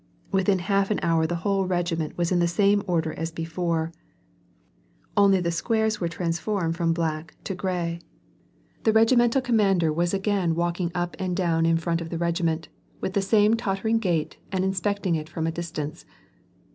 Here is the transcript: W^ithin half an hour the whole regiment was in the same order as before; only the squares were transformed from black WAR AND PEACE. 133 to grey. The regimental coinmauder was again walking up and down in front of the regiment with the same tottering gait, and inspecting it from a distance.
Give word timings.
W^ithin 0.33 0.61
half 0.61 0.89
an 0.89 0.99
hour 1.03 1.27
the 1.27 1.35
whole 1.45 1.67
regiment 1.67 2.17
was 2.17 2.31
in 2.31 2.39
the 2.39 2.47
same 2.47 2.81
order 2.87 3.13
as 3.13 3.29
before; 3.29 3.91
only 5.15 5.39
the 5.39 5.51
squares 5.51 6.01
were 6.01 6.07
transformed 6.09 6.75
from 6.75 6.91
black 6.91 7.13
WAR 7.13 7.17
AND 7.17 7.27
PEACE. 7.27 7.49
133 7.51 7.55
to 7.55 7.61
grey. 7.61 7.99
The 8.83 8.93
regimental 8.93 9.41
coinmauder 9.43 9.93
was 9.93 10.11
again 10.15 10.55
walking 10.55 10.91
up 10.95 11.15
and 11.19 11.37
down 11.37 11.67
in 11.67 11.77
front 11.77 12.01
of 12.01 12.09
the 12.09 12.17
regiment 12.17 12.67
with 12.99 13.13
the 13.13 13.21
same 13.21 13.53
tottering 13.53 13.99
gait, 13.99 14.37
and 14.51 14.63
inspecting 14.65 15.13
it 15.13 15.29
from 15.29 15.45
a 15.45 15.51
distance. 15.51 16.03